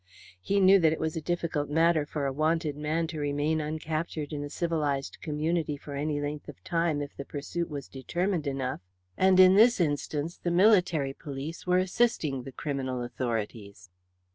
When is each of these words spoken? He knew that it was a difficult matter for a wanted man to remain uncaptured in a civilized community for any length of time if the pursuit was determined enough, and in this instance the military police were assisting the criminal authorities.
He 0.41 0.59
knew 0.59 0.79
that 0.79 0.91
it 0.91 0.99
was 0.99 1.15
a 1.15 1.21
difficult 1.21 1.69
matter 1.69 2.07
for 2.07 2.25
a 2.25 2.33
wanted 2.33 2.75
man 2.75 3.05
to 3.05 3.19
remain 3.19 3.61
uncaptured 3.61 4.33
in 4.33 4.43
a 4.43 4.49
civilized 4.49 5.19
community 5.21 5.77
for 5.77 5.93
any 5.93 6.19
length 6.19 6.49
of 6.49 6.63
time 6.63 7.03
if 7.03 7.15
the 7.15 7.23
pursuit 7.23 7.69
was 7.69 7.87
determined 7.87 8.47
enough, 8.47 8.81
and 9.15 9.39
in 9.39 9.53
this 9.53 9.79
instance 9.79 10.39
the 10.41 10.49
military 10.49 11.13
police 11.13 11.67
were 11.67 11.77
assisting 11.77 12.41
the 12.41 12.51
criminal 12.51 13.03
authorities. 13.03 13.91